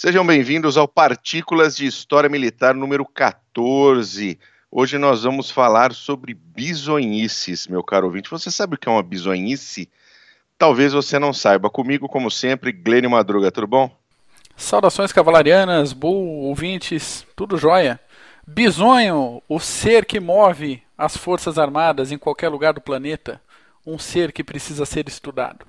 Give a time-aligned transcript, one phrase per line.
[0.00, 4.38] Sejam bem-vindos ao Partículas de História Militar número 14.
[4.70, 8.30] Hoje nós vamos falar sobre bisonhices, meu caro ouvinte.
[8.30, 9.90] Você sabe o que é uma bisonhice?
[10.56, 11.68] Talvez você não saiba.
[11.68, 13.90] Comigo, como sempre, Glênio Madruga, tudo bom?
[14.56, 17.98] Saudações cavalarianas, bull, ouvintes, tudo jóia.
[18.46, 23.42] Bisonho, o ser que move as forças armadas em qualquer lugar do planeta.
[23.84, 25.66] Um ser que precisa ser estudado.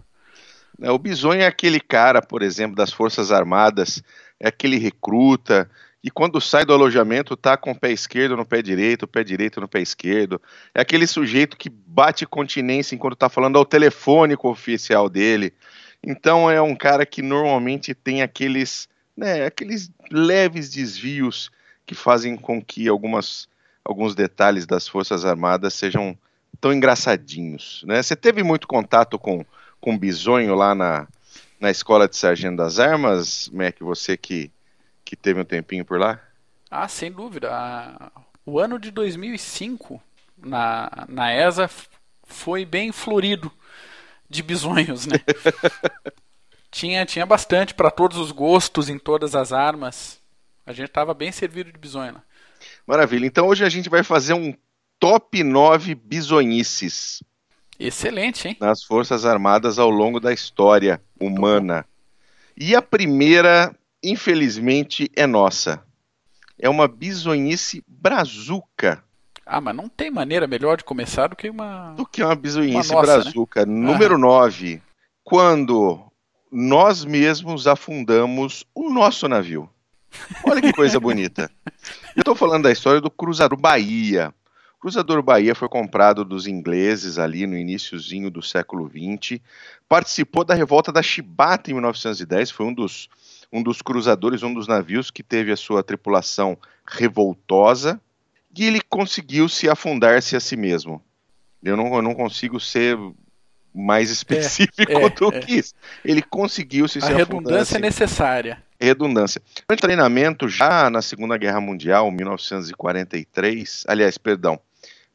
[0.82, 4.02] É, o bisonho é aquele cara, por exemplo, das Forças Armadas,
[4.40, 5.70] é aquele recruta,
[6.02, 9.24] e quando sai do alojamento tá com o pé esquerdo no pé direito, o pé
[9.24, 10.42] direito no pé esquerdo.
[10.74, 15.54] É aquele sujeito que bate continência enquanto está falando ao telefone com o oficial dele.
[16.02, 21.52] Então é um cara que normalmente tem aqueles, né, aqueles leves desvios
[21.86, 23.50] que fazem com que algumas,
[23.84, 26.18] alguns detalhes das Forças Armadas sejam
[26.62, 27.84] tão engraçadinhos.
[27.86, 28.02] Né?
[28.02, 29.46] Você teve muito contato com
[29.80, 31.08] com bisonho lá na,
[31.60, 34.52] na escola de sargento das armas, Mac, você que,
[35.04, 36.20] que teve um tempinho por lá?
[36.70, 37.50] Ah, sem dúvida.
[38.46, 40.02] O ano de 2005
[40.38, 41.70] na, na ESA
[42.24, 43.52] foi bem florido
[44.30, 45.18] de bisonhos, né?
[46.72, 50.20] tinha, tinha bastante para todos os gostos em todas as armas.
[50.66, 52.22] A gente estava bem servido de bisonho.
[52.86, 53.26] Maravilha.
[53.26, 54.54] Então hoje a gente vai fazer um
[55.00, 57.24] top 9 bisonhices.
[57.80, 58.58] Excelente, hein?
[58.60, 61.86] Nas Forças Armadas ao longo da história humana.
[62.58, 65.82] E a primeira, infelizmente, é nossa.
[66.58, 69.02] É uma bisonhice brazuca.
[69.46, 71.94] Ah, mas não tem maneira melhor de começar do que uma.
[71.94, 73.24] Do que uma bisonhice uma nossa, né?
[73.24, 73.66] brazuca.
[73.66, 73.74] Né?
[73.74, 74.82] Número 9.
[75.24, 76.12] Quando
[76.52, 79.70] nós mesmos afundamos o nosso navio.
[80.44, 81.50] Olha que coisa bonita.
[82.16, 84.34] Eu estou falando da história do Cruzador Bahia.
[84.80, 89.42] Cruzador Bahia foi comprado dos ingleses ali no iníciozinho do século XX,
[89.90, 93.10] participou da revolta da Chibata em 1910, foi um dos,
[93.52, 98.00] um dos cruzadores, um dos navios que teve a sua tripulação revoltosa,
[98.58, 101.02] e ele conseguiu se afundar-se a si mesmo.
[101.62, 102.98] Eu não, eu não consigo ser
[103.74, 105.40] mais específico é, é, do é.
[105.40, 105.74] que isso.
[106.04, 108.64] Ele conseguiu se, a se redundância é necessária.
[108.80, 109.42] Redundância.
[109.70, 114.60] No treinamento já na Segunda Guerra Mundial, 1943, aliás, perdão,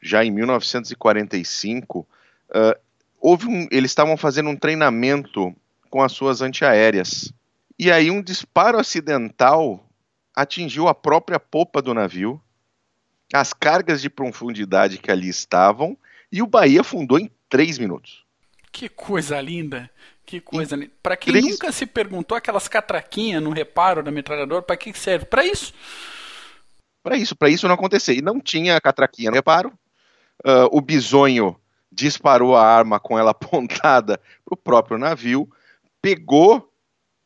[0.04, 2.00] já em 1945,
[2.50, 2.80] uh,
[3.18, 5.56] houve um, eles estavam fazendo um treinamento
[5.88, 7.32] com as suas antiaéreas.
[7.78, 9.88] E aí um disparo acidental
[10.36, 12.38] atingiu a própria popa do navio,
[13.32, 15.96] as cargas de profundidade que ali estavam,
[16.30, 18.24] e o Bahia afundou em três minutos.
[18.70, 19.90] Que coisa linda!
[20.26, 20.92] Que coisa linda.
[21.02, 21.46] Para quem três...
[21.46, 25.26] nunca se perguntou, aquelas catraquinhas no reparo da metralhadora, para que serve?
[25.26, 25.72] Para isso.
[27.02, 28.14] Para isso, para isso não acontecer.
[28.14, 29.72] E não tinha catraquinha no reparo,
[30.44, 31.56] Uh, o bisonho
[31.90, 35.48] disparou a arma com ela apontada para o próprio navio,
[36.02, 36.70] pegou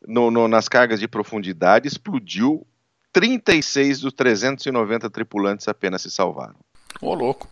[0.07, 2.67] no, no, nas cargas de profundidade, explodiu.
[3.13, 6.55] 36 dos 390 tripulantes apenas se salvaram.
[7.01, 7.49] Ô, louco.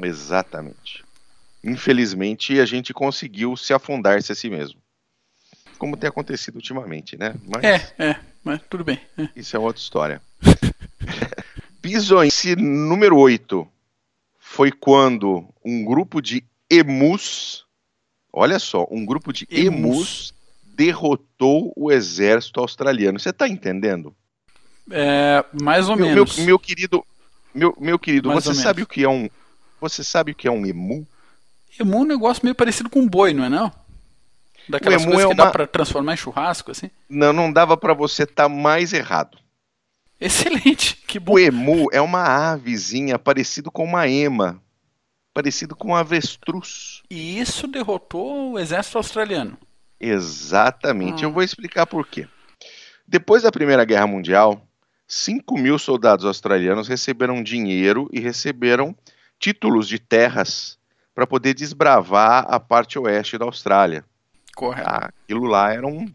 [0.00, 1.02] Exatamente.
[1.64, 4.80] Infelizmente, a gente conseguiu se afundar-se a si mesmo.
[5.78, 7.34] Como tem acontecido ultimamente, né?
[7.44, 7.64] Mas...
[7.64, 9.00] É, é, mas tudo bem.
[9.18, 9.28] É.
[9.34, 10.22] Isso é outra história.
[11.82, 13.71] Bisonhice número 8
[14.52, 17.64] foi quando um grupo de emus,
[18.30, 20.34] olha só, um grupo de emus, emus
[20.74, 23.18] derrotou o exército australiano.
[23.18, 24.14] Você está entendendo?
[24.90, 26.36] É, mais ou meu, menos.
[26.36, 27.02] Meu, meu, querido,
[27.54, 28.90] meu, meu querido, mais você sabe menos.
[28.90, 29.30] o que é um,
[29.80, 31.06] você sabe o que é um emu?
[31.80, 33.72] Emu é um negócio meio parecido com um boi, não é não?
[34.68, 35.44] Daquelas coisas é que uma...
[35.46, 36.90] dá para transformar em churrasco, assim?
[37.08, 39.38] Não, não dava para você estar tá mais errado.
[40.24, 41.34] Excelente, que bom.
[41.34, 44.62] O emu é uma avezinha parecido com uma ema,
[45.34, 47.02] parecido com um avestruz.
[47.10, 49.58] E isso derrotou o exército australiano.
[50.00, 51.28] Exatamente, hum.
[51.28, 52.28] eu vou explicar por quê.
[53.06, 54.66] Depois da Primeira Guerra Mundial,
[55.08, 58.96] 5 mil soldados australianos receberam dinheiro e receberam
[59.38, 60.78] títulos de terras
[61.14, 64.04] para poder desbravar a parte oeste da Austrália.
[64.54, 64.88] Correto.
[64.88, 66.06] aquilo lá era um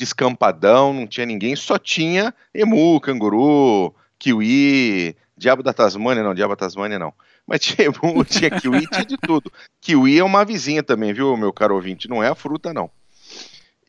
[0.00, 6.64] descampadão, não tinha ninguém, só tinha emu, canguru, kiwi, diabo da Tasmânia, não, diabo da
[6.64, 7.12] Tasmânia não.
[7.46, 9.52] Mas tinha emu, tinha kiwi, tinha de tudo.
[9.78, 12.08] Kiwi é uma vizinha também, viu, meu caro ouvinte?
[12.08, 12.90] Não é a fruta, não.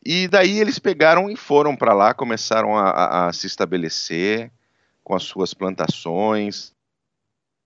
[0.04, 4.50] E daí eles pegaram e foram para lá, começaram a, a, a, se estabelecer
[5.02, 6.74] com as suas plantações,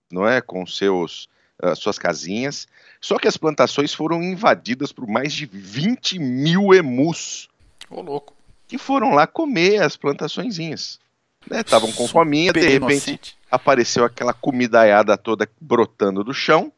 [0.09, 1.27] não é, com seus
[1.61, 2.65] uh, suas casinhas.
[3.01, 7.49] Só que as plantações foram invadidas por mais de 20 mil emus.
[7.89, 8.36] Ô, louco
[8.67, 10.99] que foram lá comer as plantaçõezinhas.
[11.49, 11.95] Estavam né?
[11.95, 13.37] com fominha, de repente inocente.
[13.49, 16.71] apareceu aquela comidaiada toda brotando do chão.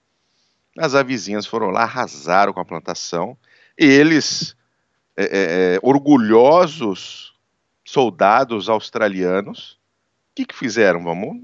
[0.78, 3.36] As avizinhas foram lá, arrasaram com a plantação.
[3.78, 4.56] Eles,
[5.18, 7.34] é, é, é orgulhosos,
[7.84, 9.72] soldados australianos.
[10.32, 11.04] O que, que fizeram?
[11.04, 11.38] Vamos,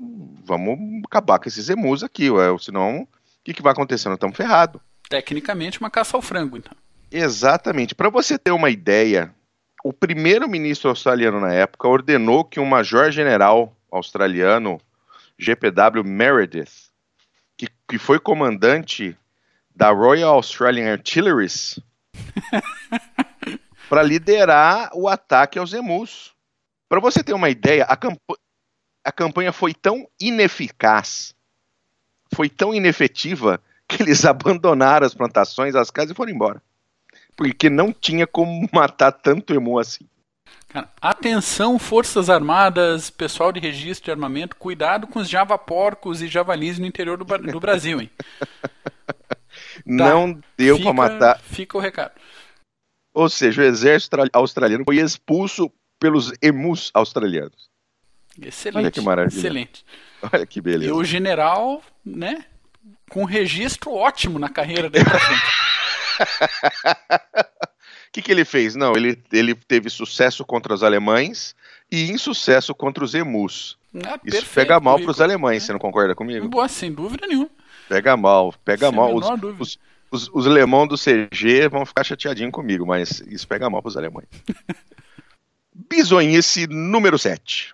[0.45, 3.07] vamos acabar com esses emus aqui, ué, senão o
[3.43, 4.07] que, que vai acontecer?
[4.07, 4.79] Nós estamos ferrados.
[5.09, 6.73] Tecnicamente, uma caça ao frango, então.
[7.11, 7.95] Exatamente.
[7.95, 9.33] Para você ter uma ideia,
[9.85, 14.81] o primeiro-ministro australiano na época ordenou que um major-general australiano,
[15.37, 16.89] GPW Meredith,
[17.55, 19.15] que, que foi comandante
[19.75, 21.79] da Royal Australian Artilleries,
[23.87, 26.33] para liderar o ataque aos emus.
[26.89, 28.17] Para você ter uma ideia, a, camp
[29.03, 31.35] a campanha foi tão ineficaz,
[32.33, 36.59] foi tão inefetiva, que eles abandonaram as plantações, as casas e foram embora.
[37.35, 40.05] Porque não tinha como matar tanto emu assim.
[40.69, 46.77] Cara, atenção, Forças Armadas, pessoal de registro de armamento, cuidado com os javaporcos e javalis
[46.77, 48.09] no interior do, do Brasil, hein?
[49.85, 51.39] não tá, deu para matar.
[51.39, 52.11] Fica o recado.
[53.13, 57.69] Ou seja, o exército australiano foi expulso pelos emus australianos.
[58.41, 58.83] Excelente.
[58.83, 59.39] Olha que maravilha.
[59.39, 59.85] Excelente.
[60.33, 60.91] Olha que beleza.
[60.91, 62.43] E o general, né,
[63.09, 65.41] com registro ótimo na carreira dele pra frente.
[66.19, 68.75] O que, que ele fez?
[68.75, 71.55] Não, ele, ele teve sucesso contra os alemães
[71.91, 73.77] e insucesso contra os emus.
[74.05, 75.65] Ah, Isso pega mal para os alemães, é.
[75.65, 76.47] você não concorda comigo?
[76.49, 77.49] Boa, sem dúvida nenhuma.
[77.87, 79.15] Pega mal, pega Sem mal.
[79.15, 79.25] Os,
[79.59, 79.79] os,
[80.11, 83.97] os, os alemãos do CG vão ficar chateadinhos comigo, mas isso pega mal para os
[83.97, 84.27] alemães.
[85.73, 87.73] Bisonhice número 7.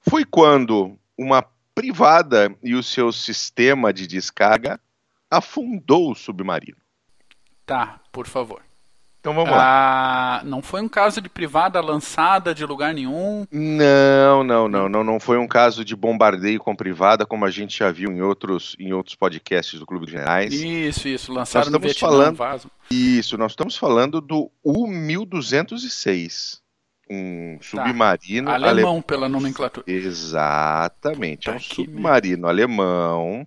[0.00, 1.44] Foi quando uma
[1.74, 4.80] privada e o seu sistema de descarga
[5.30, 6.76] afundou o submarino.
[7.68, 8.62] Tá, por favor.
[9.20, 10.38] Então vamos lá.
[10.38, 13.46] Ah, não foi um caso de privada lançada de lugar nenhum?
[13.52, 17.76] Não, não, não, não, não foi um caso de bombardeio com privada, como a gente
[17.80, 20.54] já viu em outros, em outros podcasts do Clube de Generais.
[20.54, 22.70] Isso, isso, lançaram nós no Vietnã, falando, vaso.
[22.90, 26.60] Isso, nós estamos falando do U-1206.
[27.10, 28.54] Um submarino tá.
[28.54, 29.02] alemão, ale...
[29.02, 29.84] pela nomenclatura.
[29.86, 33.46] Exatamente, é um submarino alemão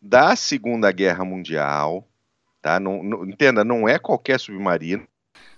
[0.00, 2.07] da Segunda Guerra Mundial,
[2.68, 2.78] tá?
[2.78, 5.08] Não, não, entenda, não é qualquer submarino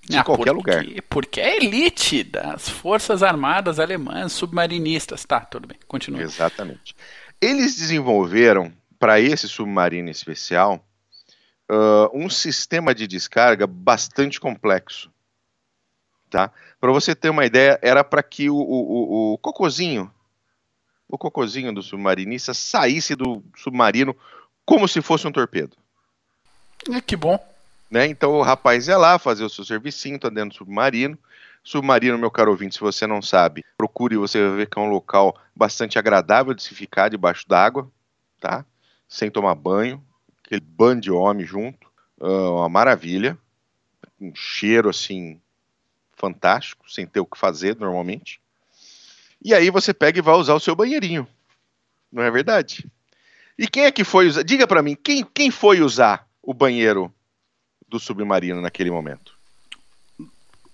[0.00, 1.02] de ah, qualquer porque, lugar.
[1.08, 5.24] Porque é elite das Forças Armadas Alemãs, submarinistas.
[5.24, 6.22] Tá, tudo bem, continua.
[6.22, 6.94] Exatamente.
[7.40, 10.84] Eles desenvolveram, para esse submarino especial,
[11.70, 15.10] uh, um sistema de descarga bastante complexo.
[16.30, 16.52] Tá?
[16.80, 20.10] Para você ter uma ideia, era para que o, o, o, o cocozinho,
[21.08, 24.16] o cocozinho do submarinista saísse do submarino
[24.64, 25.79] como se fosse um torpedo.
[26.88, 27.38] É, que bom.
[27.90, 28.06] Né?
[28.06, 31.18] Então o rapaz ia lá fazer o seu servicinho, tá dentro do submarino.
[31.62, 34.88] Submarino, meu caro ouvinte, se você não sabe, procure você vai ver que é um
[34.88, 37.90] local bastante agradável de se ficar debaixo d'água,
[38.40, 38.64] tá?
[39.06, 40.02] Sem tomar banho,
[40.42, 41.86] aquele bando de homem junto,
[42.18, 43.36] uh, uma maravilha,
[44.18, 45.38] um cheiro assim
[46.16, 48.40] fantástico, sem ter o que fazer normalmente.
[49.42, 51.28] E aí você pega e vai usar o seu banheirinho,
[52.10, 52.86] não é verdade?
[53.58, 54.42] E quem é que foi usar?
[54.42, 57.12] Diga para mim, quem, quem foi usar o banheiro
[57.88, 59.38] do submarino naquele momento?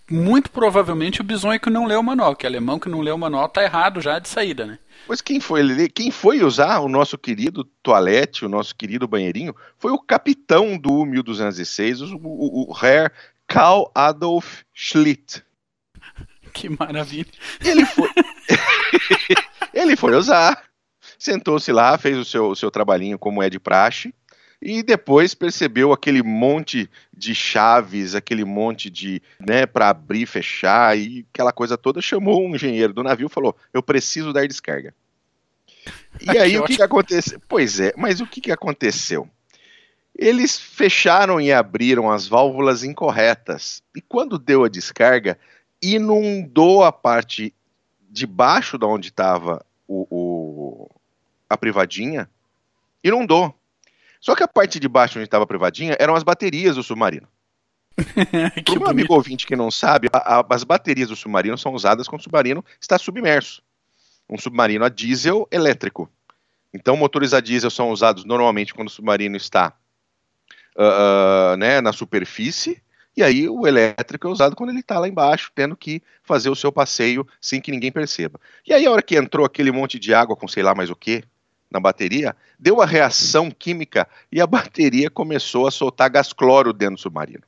[0.08, 3.18] Muito provavelmente o bisonho que não leu o manual, que alemão que não leu o
[3.18, 4.78] manual tá errado já de saída, né?
[5.04, 9.90] Pois quem foi, quem foi usar o nosso querido toalete, o nosso querido banheirinho, foi
[9.90, 13.12] o capitão do 1206, o, o, o Herr
[13.48, 15.42] Karl Adolf Schlitt.
[16.52, 17.30] Que maravilha.
[17.62, 18.08] Ele foi,
[19.74, 20.64] ele foi usar,
[21.18, 24.14] sentou-se lá, fez o seu, o seu trabalhinho como é de praxe,
[24.60, 31.26] e depois percebeu aquele monte de chaves, aquele monte de, né, para abrir, fechar e
[31.32, 34.94] aquela coisa toda, chamou um engenheiro do navio e falou: "Eu preciso dar descarga".
[36.20, 37.40] E aí que o que, que aconteceu?
[37.48, 39.28] Pois é, mas o que, que aconteceu?
[40.18, 43.82] Eles fecharam e abriram as válvulas incorretas.
[43.94, 45.38] E quando deu a descarga,
[45.82, 47.54] inundou a parte
[48.08, 50.90] de baixo da onde estava o, o,
[51.50, 52.30] a privadinha.
[53.04, 53.54] Inundou.
[54.20, 57.28] Só que a parte de baixo onde estava privadinha eram as baterias do submarino.
[58.64, 62.06] Para um amigo ouvinte que não sabe, a, a, as baterias do submarino são usadas
[62.06, 63.62] quando o submarino está submerso.
[64.28, 66.10] Um submarino a diesel elétrico.
[66.74, 69.72] Então, motores a diesel são usados normalmente quando o submarino está
[70.76, 72.82] uh, uh, né, na superfície,
[73.16, 76.54] e aí o elétrico é usado quando ele está lá embaixo, tendo que fazer o
[76.54, 78.38] seu passeio sem que ninguém perceba.
[78.66, 80.96] E aí, a hora que entrou aquele monte de água com sei lá mais o
[80.96, 81.24] que,
[81.70, 86.96] na bateria, deu uma reação química e a bateria começou a soltar gás cloro dentro
[86.96, 87.42] do submarino.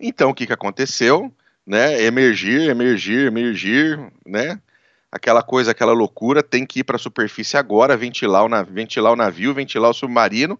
[0.00, 1.32] Então, o que, que aconteceu?
[1.66, 2.02] Né?
[2.02, 4.60] Emergir, emergir, emergir, né?
[5.10, 9.16] Aquela coisa, aquela loucura, tem que ir para a superfície agora, ventilar o, ventilar o
[9.16, 10.58] navio, ventilar o submarino.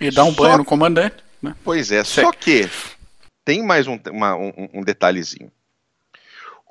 [0.00, 0.42] E dar um só...
[0.42, 1.16] banho no comandante.
[1.42, 1.54] Né?
[1.64, 2.24] Pois é, Sei.
[2.24, 2.68] só que
[3.44, 5.50] tem mais um, uma, um, um detalhezinho.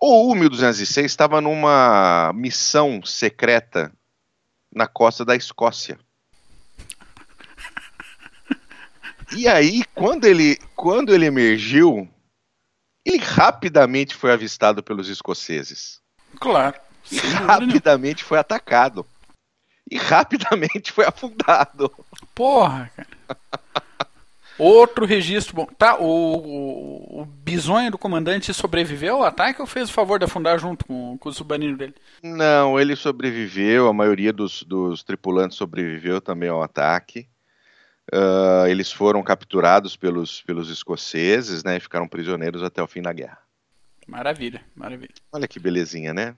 [0.02, 3.92] O U-1206 estava numa missão secreta
[4.74, 6.00] na costa da Escócia.
[9.36, 12.10] E aí, quando ele, quando ele emergiu,
[13.06, 16.02] ele rapidamente foi avistado pelos escoceses.
[16.40, 16.80] Claro.
[17.12, 19.06] E rapidamente foi atacado.
[19.90, 21.92] E rapidamente foi afundado.
[22.36, 23.08] Porra, cara.
[24.60, 25.66] Outro registro bom.
[25.66, 30.25] Tá, o, o, o bisonho do comandante sobreviveu ao ataque ou fez o favor de
[30.25, 31.96] afundar junto com, com o submarino dele?
[32.22, 37.28] Não, ele sobreviveu, a maioria dos, dos tripulantes sobreviveu também ao ataque.
[38.13, 43.13] Uh, eles foram capturados pelos, pelos escoceses, né, e ficaram prisioneiros até o fim da
[43.13, 43.38] guerra.
[44.08, 45.13] Maravilha, maravilha.
[45.32, 46.36] Olha que belezinha, né?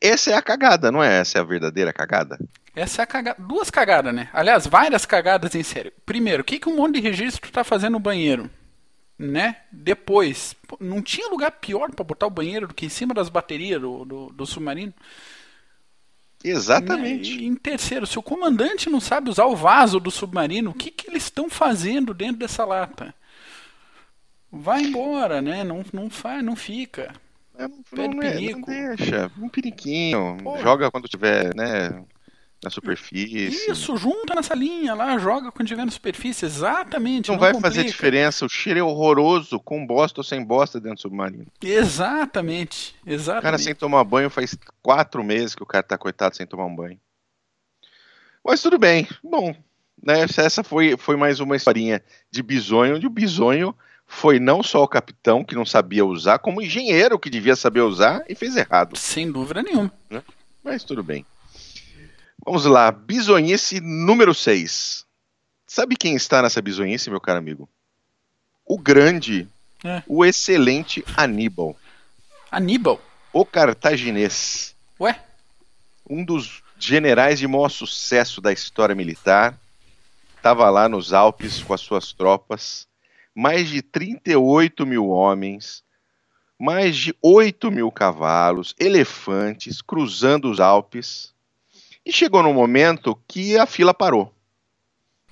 [0.00, 1.20] Essa é a cagada, não é?
[1.20, 2.38] Essa é a verdadeira cagada?
[2.74, 3.42] Essa é a cagada.
[3.42, 4.28] Duas cagadas, né?
[4.32, 5.92] Aliás, várias cagadas em sério.
[6.04, 8.50] Primeiro, o que, que um monte de registro tá fazendo no banheiro?
[9.16, 9.56] Né?
[9.70, 13.80] Depois, não tinha lugar pior para botar o banheiro do que em cima das baterias
[13.80, 14.94] do, do, do submarino?
[16.42, 17.36] Exatamente.
[17.36, 17.42] Né?
[17.42, 20.90] E em terceiro, se o comandante não sabe usar o vaso do submarino, o que,
[20.90, 23.14] que eles estão fazendo dentro dessa lata?
[24.50, 25.62] Vai embora, né?
[25.62, 27.12] Não, não faz, não fica.
[27.58, 29.30] É, não, não, é, não deixa.
[29.36, 30.38] Um periquinho.
[30.62, 32.04] Joga quando tiver, né?
[32.62, 33.70] Na superfície.
[33.70, 37.28] Isso, junta na salinha lá, joga quando tiver na superfície, exatamente.
[37.28, 37.70] Não, não vai complica.
[37.74, 41.46] fazer diferença, o cheiro é horroroso, com bosta ou sem bosta dentro do submarino.
[41.62, 43.40] Exatamente, exatamente.
[43.40, 46.64] O cara sem tomar banho faz quatro meses que o cara tá coitado sem tomar
[46.64, 46.98] um banho.
[48.44, 49.54] Mas tudo bem, bom,
[50.02, 53.72] né, essa foi, foi mais uma historinha de bisonho, onde o bisonho
[54.10, 57.82] foi não só o capitão que não sabia usar, como o engenheiro que devia saber
[57.82, 58.96] usar e fez errado.
[58.96, 59.92] Sem dúvida nenhuma.
[60.08, 60.22] Né?
[60.64, 61.26] Mas tudo bem.
[62.44, 65.04] Vamos lá, bisonhice número 6.
[65.66, 67.68] Sabe quem está nessa bisonhice, meu caro amigo?
[68.64, 69.46] O grande,
[69.84, 70.02] é.
[70.08, 71.76] o excelente Aníbal.
[72.50, 73.00] Aníbal?
[73.30, 74.74] O cartaginês.
[74.98, 75.22] Ué?
[76.08, 79.58] Um dos generais de maior sucesso da história militar.
[80.34, 82.87] Estava lá nos Alpes com as suas tropas.
[83.40, 85.84] Mais de 38 mil homens,
[86.58, 91.32] mais de 8 mil cavalos, elefantes cruzando os Alpes
[92.04, 94.34] e chegou num momento que a fila parou.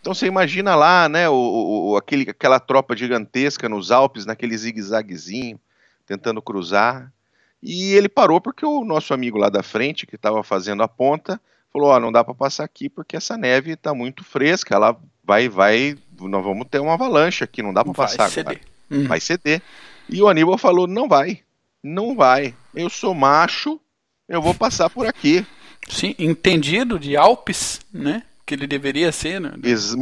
[0.00, 5.58] Então você imagina lá, né, o, o, aquele, aquela tropa gigantesca nos Alpes, naquele zigue-zaguezinho,
[6.06, 7.12] tentando cruzar.
[7.60, 11.40] E ele parou porque o nosso amigo lá da frente, que estava fazendo a ponta,
[11.72, 14.96] falou: Ó, oh, não dá para passar aqui porque essa neve está muito fresca, ela
[15.24, 18.30] vai, vai, nós vamos ter uma avalanche aqui, não dá para passar.
[18.30, 18.60] Ceder.
[18.90, 19.06] Hum.
[19.06, 19.62] Vai ceder.
[20.08, 21.40] E o Aníbal falou: não vai,
[21.82, 22.54] não vai.
[22.74, 23.80] Eu sou macho,
[24.28, 25.44] eu vou passar por aqui.
[25.88, 28.22] Sim, entendido de Alpes, né?
[28.44, 29.52] Que ele deveria ser, né?
[29.62, 29.94] Ex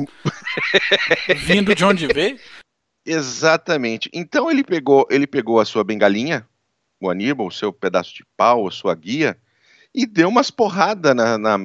[1.46, 2.38] Vindo de onde veio.
[3.04, 4.10] Exatamente.
[4.12, 6.46] Então ele pegou, ele pegou a sua bengalinha,
[7.00, 9.36] o Aníbal, o seu pedaço de pau, a sua guia,
[9.94, 11.58] e deu umas porradas na, na,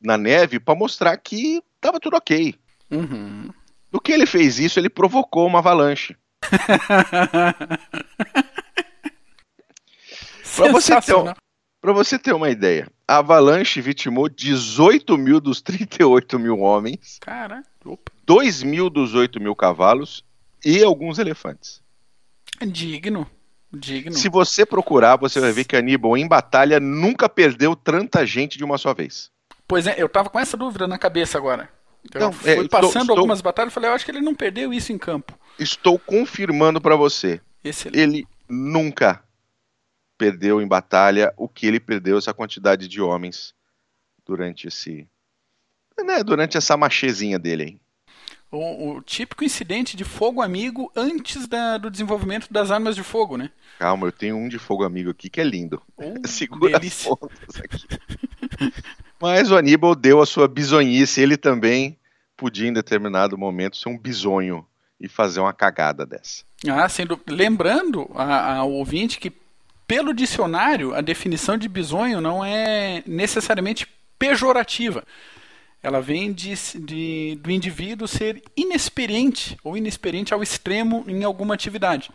[0.00, 2.54] na neve para mostrar que tava tudo ok.
[2.90, 3.50] Uhum.
[3.92, 6.16] Do que ele fez isso, ele provocou uma avalanche.
[10.56, 11.14] para você, ter,
[11.78, 17.18] pra você ter uma ideia, a Avalanche vitimou 18 mil dos 38 mil homens.
[17.20, 17.62] Cara,
[18.24, 20.24] 2 mil dos 8 mil cavalos
[20.64, 21.82] e alguns elefantes.
[22.66, 23.30] Digno.
[23.70, 24.14] Digno.
[24.14, 28.64] Se você procurar, você vai ver que Aníbal em batalha nunca perdeu tanta gente de
[28.64, 29.30] uma só vez.
[29.68, 31.68] Pois é, eu tava com essa dúvida na cabeça agora.
[32.04, 34.72] Então, fui é, passando estou, algumas batalhas e falei, eu acho que ele não perdeu
[34.72, 35.38] isso em campo.
[35.58, 37.40] Estou confirmando para você.
[37.62, 37.98] Excelente.
[37.98, 39.22] Ele nunca
[40.18, 43.54] perdeu em batalha o que ele perdeu essa quantidade de homens
[44.24, 45.08] durante esse
[46.04, 47.80] né, durante essa machezinha dele aí.
[48.50, 53.38] O, o, típico incidente de fogo amigo antes da, do desenvolvimento das armas de fogo,
[53.38, 53.50] né?
[53.78, 55.80] Calma, eu tenho um de fogo amigo aqui que é lindo.
[55.96, 57.10] Oh, Segura delícia.
[57.12, 57.86] as aqui.
[59.22, 61.96] Mas o Aníbal deu a sua bisonhice, ele também
[62.36, 64.66] podia em determinado momento ser um bisonho
[65.00, 66.42] e fazer uma cagada dessa.
[66.68, 69.32] Ah, sendo lembrando ao ouvinte que
[69.86, 73.86] pelo dicionário, a definição de bisonho não é necessariamente
[74.18, 75.04] pejorativa.
[75.80, 82.10] Ela vem de, de, do indivíduo ser inexperiente ou inexperiente ao extremo em alguma atividade.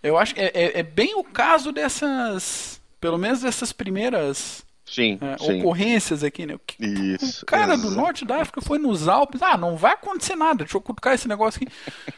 [0.00, 5.18] Eu acho que é, é, é bem o caso dessas, pelo menos dessas primeiras sim,
[5.20, 5.60] é, sim.
[5.60, 6.54] ocorrências aqui, né?
[6.54, 9.42] O, Isso, o cara do norte da África foi nos Alpes.
[9.42, 10.64] Ah, não vai acontecer nada.
[10.64, 11.72] Deixa eu cutucar esse negócio aqui.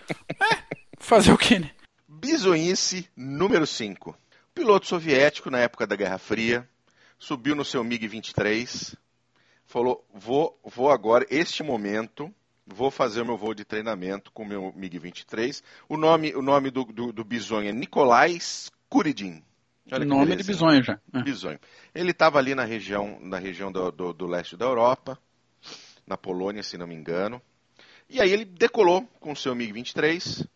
[0.43, 1.71] é, fazer o quê, né?
[2.09, 4.17] Bisonhice número 5
[4.57, 6.67] piloto soviético na época da Guerra Fria,
[7.19, 8.97] subiu no seu MiG-23,
[9.67, 12.35] falou: vou, vou agora, este momento,
[12.67, 15.63] vou fazer o meu voo de treinamento com o meu MiG-23.
[15.87, 19.45] O nome, o nome do, do, do bisonho é Nikolai Skuridin.
[19.93, 20.55] Olha Nome de belezinha.
[20.55, 21.01] bisonho já.
[21.15, 21.23] É.
[21.23, 21.61] Bisonho.
[21.95, 25.19] Ele estava ali na região, na região do, do- do leste da Europa,
[26.07, 27.41] na Polônia, se não me engano.
[28.09, 30.47] E aí ele decolou com o seu MiG-23,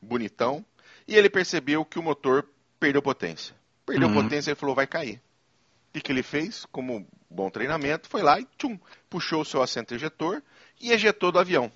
[0.00, 0.64] bonitão,
[1.08, 2.46] e ele percebeu que o motor
[2.78, 3.54] perdeu potência.
[3.86, 4.22] Perdeu Uhum.
[4.22, 5.16] potência e falou, vai cair.
[5.90, 6.66] O que, que ele fez?
[6.72, 10.42] Como bom treinamento, foi lá e tchum, puxou o seu assento ejetor
[10.80, 11.70] e ejetou do avião.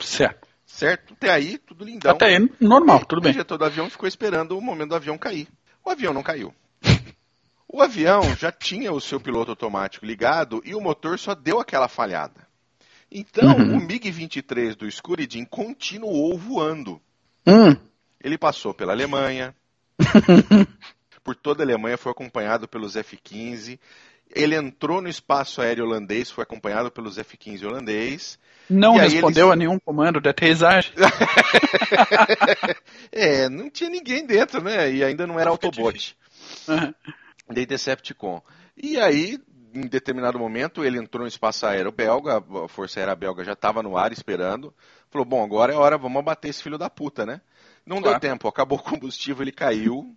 [0.00, 0.48] Certo.
[0.64, 1.12] Certo?
[1.14, 2.12] Até aí, tudo lindão.
[2.12, 3.30] Até aí, normal, tudo O bem.
[3.30, 5.46] ejetor do avião ficou esperando o momento do avião cair.
[5.84, 6.54] O avião não caiu.
[7.68, 11.88] O avião já tinha o seu piloto automático ligado e o motor só deu aquela
[11.88, 12.46] falhada.
[13.10, 13.76] Então, Uhum.
[13.78, 17.00] o MiG-23 do Skuridin continuou voando.
[17.46, 17.74] Hum,
[18.22, 19.54] Ele passou pela Alemanha,
[21.24, 23.78] por toda a Alemanha, foi acompanhado pelos F-15.
[24.34, 28.38] Ele entrou no espaço aéreo holandês, foi acompanhado pelos F-15 holandês.
[28.70, 30.92] não respondeu eles- a nenhum comando de aterrissagem.
[33.10, 34.90] É, não tinha ninguém dentro, né?
[34.92, 36.16] E ainda não era Fica Autobot.
[36.68, 36.94] Aham.
[37.50, 38.42] de Decepticon.
[38.76, 39.38] E aí,
[39.74, 43.82] em determinado momento, ele entrou no espaço aéreo belga, a Força Aérea Belga já estava
[43.82, 44.72] no ar esperando.
[45.10, 47.40] Falou, bom, agora é hora, vamos abater esse filho da puta, né?
[47.84, 48.18] Não Claro.
[48.18, 50.16] deu tempo, acabou o combustível, ele caiu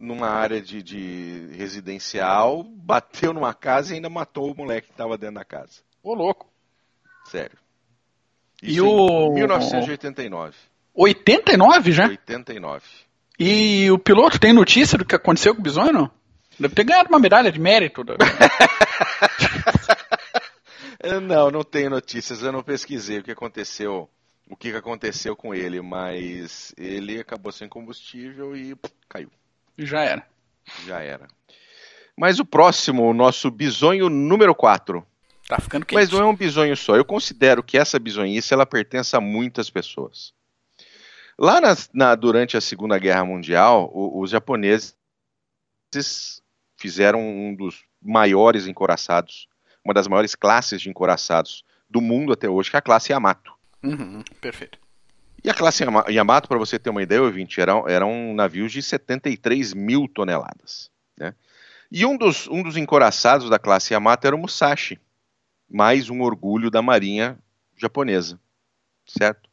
[0.00, 5.18] numa área de, de residencial, bateu numa casa e ainda matou o moleque que estava
[5.18, 5.82] dentro da casa.
[6.02, 6.50] Ô, louco.
[7.26, 7.58] Sério.
[8.62, 10.56] E Isso o- em 1989.
[10.94, 12.06] 89 já?
[12.08, 12.84] 89.
[13.38, 16.10] E o piloto tem notícia do que aconteceu com o bisonho, não?
[16.58, 18.02] Deve ter ganhado uma medalha de mérito.
[18.04, 18.16] da-
[21.02, 22.42] É, Não, não tenho notícias.
[22.42, 24.08] Eu não pesquisei o que aconteceu,
[24.48, 29.30] o que que aconteceu com ele, mas ele acabou sem combustível e pff, caiu.
[29.86, 30.26] Já era.
[30.86, 31.26] Já era.
[32.16, 35.04] Mas o próximo, o nosso bisonho número 4.
[35.48, 35.98] Tá ficando quente.
[35.98, 36.94] Mas não é um bisonho só.
[36.96, 40.32] Eu considero que essa bisonhice ela pertence a muitas pessoas.
[41.38, 44.94] Lá na- na- durante a Segunda Guerra Mundial, o- os japoneses
[46.76, 49.48] fizeram um dos maiores encoraçados,
[49.84, 53.52] uma das maiores classes de encoraçados do mundo até hoje, que é a classe Yamato.
[53.82, 54.78] Uhum, perfeito.
[55.42, 58.82] E a classe Yama- Yamato, para você ter uma ideia, ouvinte, eram, eram navios de
[58.82, 60.90] 73 mil toneladas.
[61.18, 61.34] Né?
[61.90, 64.98] E um dos, um dos encoraçados da classe Yamato era o Musashi,
[65.68, 67.38] mais um orgulho da marinha
[67.76, 68.38] japonesa,
[69.06, 69.48] certo?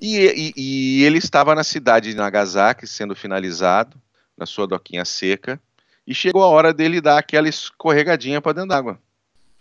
[0.00, 4.00] E, e- e ele estava na cidade de Nagasaki sendo finalizado,
[4.36, 5.60] na sua doquinha seca,
[6.06, 8.98] e chegou a hora dele dar aquela escorregadinha para dentro d'água.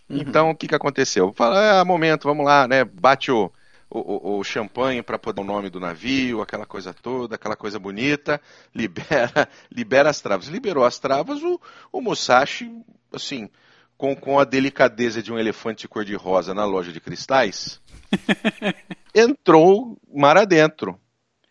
[0.10, 0.18] Uhum.
[0.18, 1.32] Então, o que, que aconteceu?
[1.34, 2.84] Fala, ah, momento, vamos lá, né?
[2.84, 3.52] Bate o,
[4.00, 7.78] o, o- o champanhe para poder o nome do navio, aquela coisa toda, aquela coisa
[7.80, 8.42] bonita,
[8.74, 10.48] libera, libera as travas.
[10.48, 11.60] Liberou as travas, o,
[11.92, 12.72] o Musashi,
[13.12, 13.50] assim,
[13.98, 17.80] com, com a delicadeza de um elefante cor-de-rosa na loja de cristais,
[19.14, 21.00] entrou mar adentro.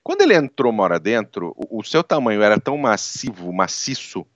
[0.02, 4.26] Quando ele entrou mar adentro, o, o seu tamanho era tão massivo, maciço,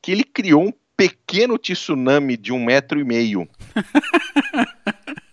[0.00, 3.46] que ele criou um pequeno tsunami de um metro e meio.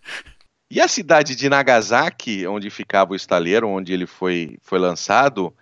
[0.71, 5.53] E a cidade de Nagasaki, onde ficava o estaleiro, onde ele foi, foi lançado,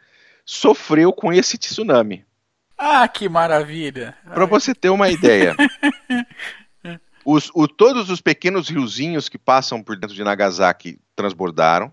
[0.45, 2.24] sofreu com esse tsunami.
[2.78, 4.15] Ah, que maravilha.
[4.24, 5.56] Para você ter uma ideia,
[7.26, 11.91] os, o- todos os pequenos riozinhos que passam por dentro de Nagasaki transbordaram.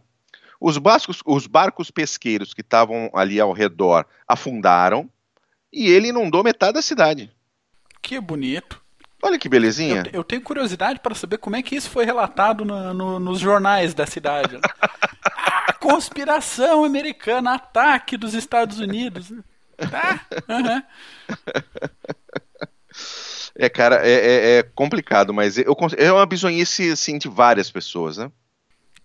[0.60, 5.08] Os barcos, os barcos pesqueiros que estavam ali ao redor afundaram.
[5.72, 7.30] E ele inundou metade da cidade.
[8.00, 8.80] Que bonito.
[9.22, 10.04] Olha que belezinha.
[10.12, 13.38] Eu, eu tenho curiosidade para saber como é que isso foi relatado na- no- nos
[13.40, 14.58] jornais da cidade.
[15.24, 19.32] ah, conspiração americana, ataque dos Estados Unidos.
[19.90, 20.20] Tá?
[20.48, 20.82] aham.
[23.58, 28.18] É, cara, é, é- é complicado, mas eu, é uma bizonhice assim, de várias pessoas,
[28.18, 28.30] né?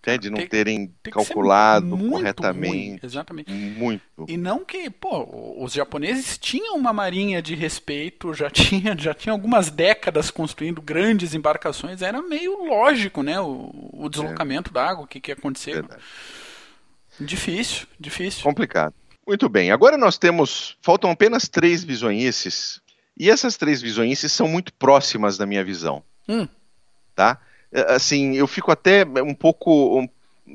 [0.02, 3.06] Até de não Tem- terem Tem calculado muito corretamente.
[3.06, 3.52] Exatamente.
[3.52, 4.02] Muito.
[4.26, 9.32] E não que, pô, os japoneses tinham uma marinha de respeito, já tinha, já tinha
[9.32, 15.06] algumas décadas construindo grandes embarcações, era meio lógico, né, o, o deslocamento da água, o
[15.06, 15.74] que, que ia acontecer.
[15.74, 16.02] Verdade.
[17.20, 18.42] Difícil, difícil.
[18.42, 18.94] Complicado.
[19.26, 19.70] Muito bem.
[19.70, 20.76] Agora nós temos.
[20.82, 22.80] Faltam apenas três visonhices.
[23.16, 26.02] E essas três visonhices são muito próximas da minha visão.
[26.28, 26.48] Hum.
[27.14, 27.38] Tá?
[27.72, 30.08] É, Assim, eu fico até um pouco, um,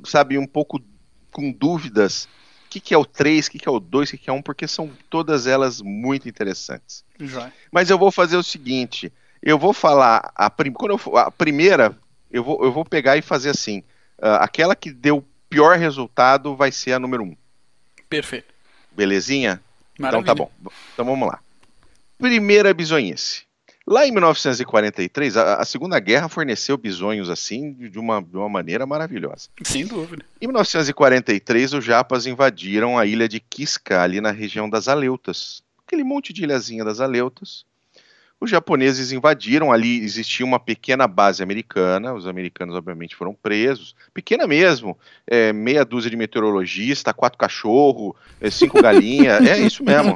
[0.06, 0.80] sabe, um pouco
[1.32, 2.26] com dúvidas.
[2.66, 4.30] O que, que é o 3, o que, que é o 2, o que, que
[4.30, 7.04] é o 1, porque são todas elas muito interessantes.
[7.20, 7.52] Já.
[7.72, 11.32] Mas eu vou fazer o seguinte: eu vou falar a, prim- quando eu, for- a
[11.32, 11.98] primeira,
[12.30, 13.84] eu vou, eu vou pegar e fazer assim.
[14.22, 17.38] ah, aquela que deu pior resultado vai ser a número 1.
[18.10, 18.54] Perfeito.
[18.92, 19.62] Belezinha?
[19.98, 20.22] Maravilha.
[20.34, 20.72] Então tá bom.
[20.94, 21.40] Então vamos lá.
[22.18, 23.44] Primeira bisonhice.
[23.89, 28.86] Lá em 1943, a, a Segunda Guerra forneceu bisonhos assim de uma, de uma maneira
[28.86, 29.47] maravilhosa.
[29.63, 30.26] Sem dúvida.
[30.41, 36.04] Em 1943, os japas invadiram a ilha de Kiska, ali na região das Aleutas, aquele
[36.04, 37.65] monte de ilhazinha das Aleutas.
[38.41, 44.45] Os japoneses invadiram, ali existia uma pequena base americana, os americanos obviamente foram presos, pequena
[44.45, 50.15] mesmo, é, meia dúzia de meteorologista, quatro cachorros, é, cinco galinhas, é isso mesmo.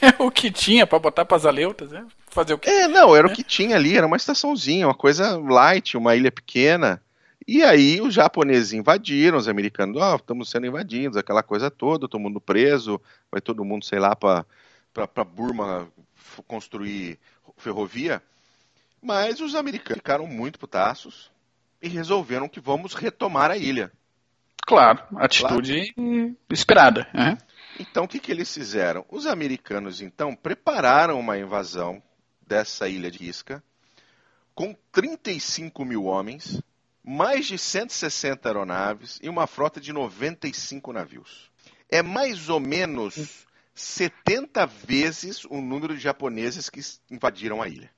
[0.00, 2.06] É o que tinha para botar para as aleutas, né?
[2.28, 2.68] Fazer o que?
[2.68, 3.30] É, não, era é.
[3.30, 7.02] o que tinha ali, era uma estaçãozinha, uma coisa light, uma ilha pequena.
[7.46, 12.06] E aí os japoneses invadiram, os americanos, ó, oh, estamos sendo invadidos, aquela coisa toda,
[12.06, 13.00] todo mundo preso,
[13.32, 14.44] vai todo mundo, sei lá, para
[15.24, 15.88] Burma
[16.46, 17.18] construir
[17.56, 18.22] ferrovia,
[19.02, 21.30] mas os americanos ficaram muito putaços
[21.80, 23.90] e resolveram que vamos retomar a ilha.
[24.66, 26.36] Claro, atitude claro.
[26.50, 27.08] esperada.
[27.14, 27.38] Né?
[27.78, 29.04] Então o que, que eles fizeram?
[29.08, 32.02] Os americanos então prepararam uma invasão
[32.46, 33.62] dessa ilha de Isca
[34.54, 36.60] com 35 mil homens,
[37.04, 41.50] mais de 160 aeronaves e uma frota de 95 navios.
[41.88, 47.90] É mais ou menos 70 vezes o número de japoneses que invadiram a ilha.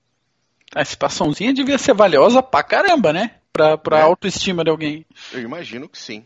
[0.75, 3.40] A situaçãozinha devia ser valiosa pra caramba, né?
[3.53, 4.03] Pra, pra é.
[4.03, 5.07] autoestima de alguém.
[5.33, 6.25] Eu imagino que sim.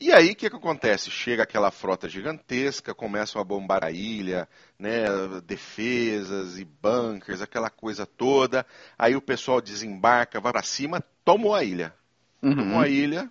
[0.00, 1.10] E aí o que, que acontece?
[1.10, 5.04] Chega aquela frota gigantesca, começam a bombar a ilha, né,
[5.44, 8.66] defesas e bunkers, aquela coisa toda.
[8.98, 11.94] Aí o pessoal desembarca, vai para cima, tomou a ilha.
[12.42, 12.56] Uhum.
[12.56, 13.30] Tomou a ilha,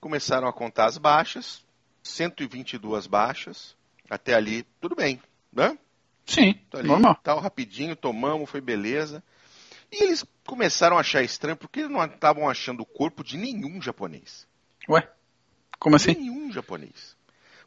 [0.00, 1.64] começaram a contar as baixas,
[2.02, 3.74] 122 baixas.
[4.10, 5.20] Até ali, tudo bem,
[5.50, 5.78] né?
[6.26, 7.18] Sim, ali, normal.
[7.22, 9.22] Tal, rapidinho, tomamos, foi beleza.
[9.90, 13.80] E eles começaram a achar estranho porque eles não estavam achando o corpo de nenhum
[13.80, 14.46] japonês.
[14.88, 15.08] Ué?
[15.82, 16.14] Como assim?
[16.14, 17.16] Nenhum japonês.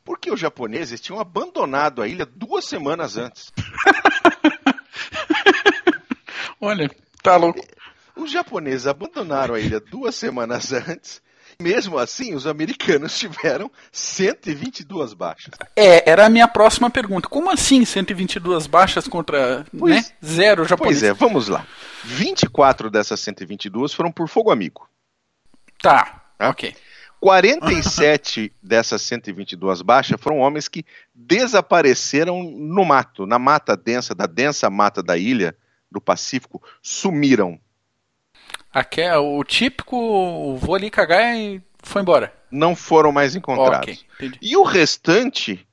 [0.02, 3.52] Porque os japoneses tinham abandonado a ilha duas semanas antes.
[6.62, 6.90] Olha,
[7.22, 7.60] tá louco.
[8.16, 11.22] Os japoneses abandonaram a ilha duas semanas antes
[11.60, 15.54] mesmo assim, os americanos tiveram 122 baixas.
[15.76, 17.28] É, era a minha próxima pergunta.
[17.28, 21.02] Como assim 122 baixas contra pois, né, zero japoneses?
[21.02, 21.68] Pois é, vamos lá.
[22.04, 24.90] 24 dessas 122 foram por fogo amigo.
[25.82, 26.50] Tá, tá?
[26.50, 26.76] ok.
[27.26, 34.70] 47 dessas 122 baixas foram homens que desapareceram no mato, na mata densa, da densa
[34.70, 35.58] mata da ilha
[35.92, 37.60] do Pacífico, sumiram.
[38.72, 42.32] Aqui é o típico vou ali cagar e foi embora.
[42.52, 44.06] Não foram mais encontrados.
[44.18, 45.68] Okay, e o restante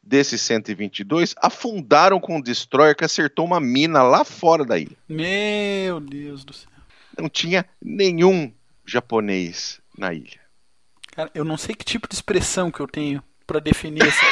[0.00, 4.96] desses 122 afundaram com um destroyer que acertou uma mina lá fora da ilha.
[5.08, 6.70] Meu Deus do céu.
[7.18, 8.52] Não tinha nenhum
[8.86, 10.45] japonês na ilha.
[11.16, 14.26] Cara, eu não sei que tipo de expressão que eu tenho para definir essa,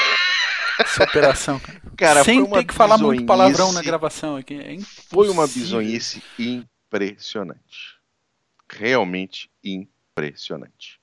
[0.79, 1.61] essa operação.
[1.97, 4.55] Cara, Sem ter que falar muito palavrão na gravação aqui.
[4.55, 4.77] É
[5.09, 7.95] foi uma bizonhice impressionante
[8.75, 11.01] realmente impressionante.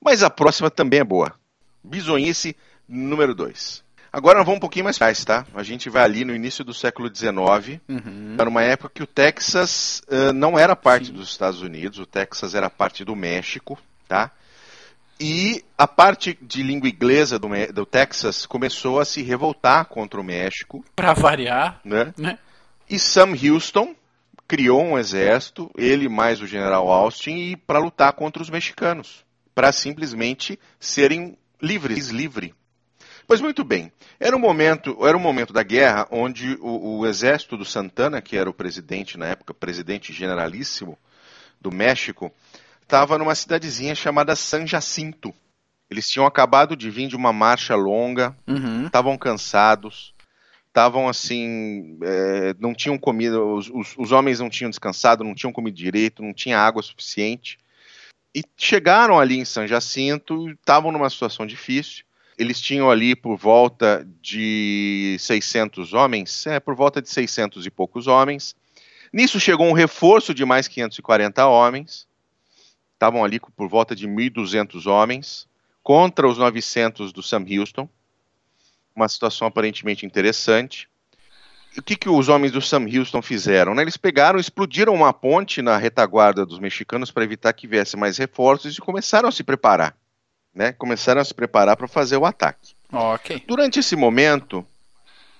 [0.00, 1.34] Mas a próxima também é boa.
[1.82, 2.56] Bisonhice
[2.88, 3.84] número 2.
[4.10, 5.46] Agora vamos um pouquinho mais atrás, tá?
[5.54, 8.36] A gente vai ali no início do século XIX, uhum.
[8.38, 11.12] era uma época que o Texas uh, não era parte Sim.
[11.12, 14.30] dos Estados Unidos, o Texas era parte do México, tá?
[15.20, 20.24] E a parte de língua inglesa do, do Texas começou a se revoltar contra o
[20.24, 20.84] México.
[20.94, 22.14] Para variar, né?
[22.16, 22.38] né?
[22.88, 23.94] E Sam Houston,
[24.48, 30.58] criou um exército, ele mais o general Austin, para lutar contra os mexicanos, para simplesmente
[30.80, 32.54] serem livres, livre.
[33.26, 37.58] Pois muito bem, era um momento, era um momento da guerra onde o, o exército
[37.58, 40.98] do Santana, que era o presidente na época, presidente generalíssimo
[41.60, 42.32] do México,
[42.88, 45.34] estava numa cidadezinha chamada San Jacinto.
[45.90, 48.86] Eles tinham acabado de vir de uma marcha longa, uhum.
[48.86, 49.18] estavam uhum.
[49.18, 50.14] cansados,
[50.68, 55.52] estavam assim, é, não tinham comida, os, os, os, homens não tinham descansado, não tinham
[55.52, 57.58] comido direito, não tinha água suficiente.
[58.34, 62.04] E chegaram ali em São Jacinto, estavam numa situação difícil.
[62.38, 68.06] Eles tinham ali por volta de 600 homens, é, por volta de 600 e poucos
[68.06, 68.56] homens.
[69.12, 72.08] Nisso chegou um reforço de mais 540 homens.
[72.98, 75.48] Estavam ali por volta de 1.200 homens
[75.82, 77.88] contra os 900 do Sam Houston
[78.98, 80.88] uma situação aparentemente interessante.
[81.76, 83.74] O que, que os homens do Sam Houston fizeram?
[83.74, 83.82] Né?
[83.82, 88.76] Eles pegaram, explodiram uma ponte na retaguarda dos mexicanos para evitar que viesse mais reforços
[88.76, 89.96] e começaram a se preparar.
[90.52, 90.72] Né?
[90.72, 92.74] Começaram a se preparar para fazer o ataque.
[92.92, 93.42] Okay.
[93.46, 94.66] Durante esse momento,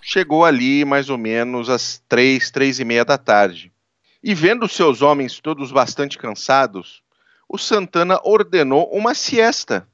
[0.00, 3.72] chegou ali mais ou menos às três, três e meia da tarde.
[4.22, 7.02] E vendo seus homens todos bastante cansados,
[7.48, 9.88] o Santana ordenou uma siesta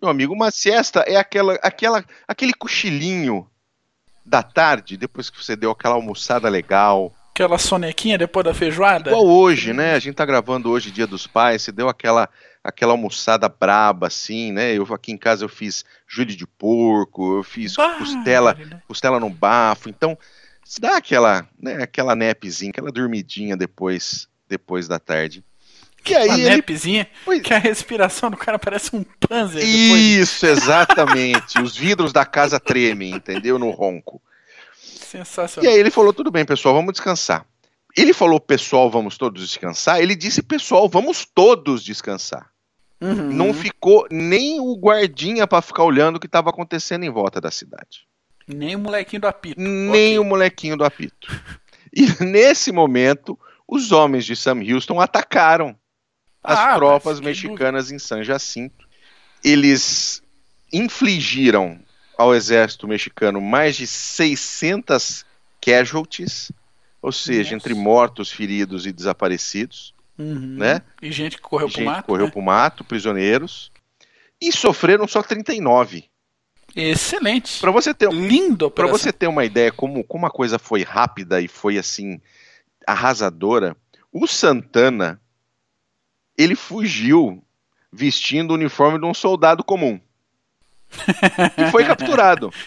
[0.00, 3.46] meu amigo, uma siesta é aquela, aquela, aquele cochilinho
[4.24, 7.12] da tarde, depois que você deu aquela almoçada legal.
[7.34, 9.10] Aquela sonequinha depois da feijoada?
[9.10, 9.94] Igual hoje, né?
[9.94, 12.30] A gente tá gravando hoje, Dia dos Pais, você deu aquela,
[12.64, 14.72] aquela almoçada braba, assim, né?
[14.72, 18.56] Eu aqui em casa eu fiz júlio de porco, eu fiz bah, costela,
[18.88, 20.16] costela no bafo, então
[20.64, 25.44] se dá aquela, né, aquela nepzinha, aquela dormidinha depois, depois da tarde.
[26.08, 26.56] E aí Uma ele...
[26.56, 27.42] nepzinha, pois...
[27.42, 29.62] que a respiração do cara parece um panzer.
[29.62, 30.62] Isso, depois.
[30.62, 31.60] exatamente.
[31.60, 33.58] Os vidros da casa tremem, entendeu?
[33.58, 34.20] No ronco.
[34.76, 35.70] Sensacional.
[35.70, 37.44] E aí ele falou, tudo bem, pessoal, vamos descansar.
[37.96, 40.00] Ele falou, pessoal, vamos todos descansar.
[40.00, 42.48] Ele disse, pessoal, vamos todos descansar.
[43.00, 43.32] Uhum.
[43.32, 47.50] Não ficou nem o guardinha para ficar olhando o que estava acontecendo em volta da
[47.50, 48.06] cidade.
[48.46, 49.60] Nem o molequinho do apito.
[49.60, 50.18] Nem okay.
[50.18, 51.28] o molequinho do apito.
[51.92, 55.76] E nesse momento, os homens de Sam Houston atacaram
[56.42, 57.96] as ah, tropas mexicanas dúvida.
[57.96, 58.88] em San Jacinto.
[59.42, 60.22] Eles
[60.72, 61.80] infligiram
[62.16, 65.24] ao exército mexicano mais de 600
[65.60, 66.52] casualties,
[67.00, 67.54] ou seja, Nossa.
[67.54, 69.94] entre mortos, feridos e desaparecidos.
[70.18, 70.56] Uhum.
[70.58, 70.82] Né?
[71.00, 72.06] E gente que correu para o mato.
[72.06, 72.32] correu né?
[72.32, 73.72] pro mato, prisioneiros.
[74.40, 76.04] E sofreram só 39.
[76.76, 77.60] Excelente.
[77.60, 81.40] Para você ter lindo para você ter uma ideia como como a coisa foi rápida
[81.40, 82.20] e foi assim
[82.86, 83.76] arrasadora,
[84.12, 85.20] o Santana
[86.42, 87.42] ele fugiu
[87.92, 90.00] vestindo o uniforme de um soldado comum.
[91.56, 92.50] e foi capturado.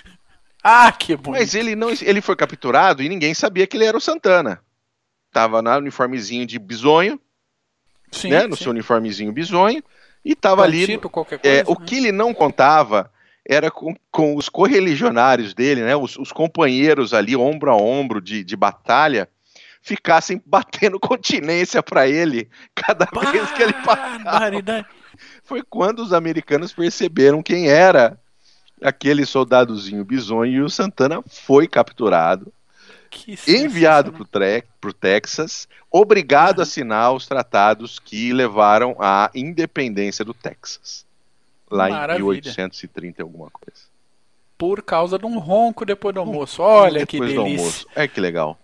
[0.65, 1.31] Ah, que bom.
[1.31, 4.61] Mas ele não ele foi capturado e ninguém sabia que ele era o Santana.
[5.29, 7.19] Tava no uniformezinho de bisonho,
[8.09, 8.63] sim, né, no sim.
[8.63, 9.83] seu uniformezinho bisonho
[10.23, 10.89] e tava ali.
[10.89, 11.63] É, coisa, é, né?
[11.67, 13.11] O que ele não contava
[13.45, 18.41] era com, com os correligionários dele, né, os, os, companheiros ali, ombro a ombro de,
[18.41, 19.27] de batalha,
[19.83, 24.87] ficassem batendo continência para ele cada bah, vez que ele passava.
[25.43, 28.17] Foi quando os americanos perceberam quem era
[28.81, 32.51] aquele soldadozinho bisonho e o Santana foi capturado,
[33.47, 41.05] enviado para o Texas, obrigado a assinar os tratados que levaram à independência do Texas
[41.73, 42.21] lá Maravilha.
[42.21, 43.81] em 1830 alguma coisa.
[44.57, 46.61] Por causa de um ronco depois do almoço.
[46.61, 47.35] Olha depois que delícia.
[47.35, 47.87] Do almoço.
[47.95, 48.57] É que legal.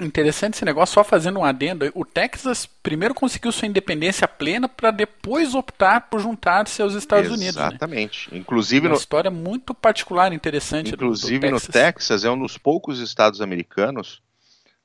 [0.00, 1.90] Interessante esse negócio, só fazendo um adendo.
[1.94, 7.40] O Texas primeiro conseguiu sua independência plena para depois optar por juntar-se aos Estados Exatamente.
[7.40, 7.56] Unidos.
[7.56, 7.68] Né?
[7.68, 8.28] Exatamente.
[8.32, 8.98] Inclusive Uma no...
[8.98, 10.94] história muito particular, interessante.
[10.94, 11.68] Inclusive do, do Texas.
[11.68, 14.22] no Texas é um dos poucos estados americanos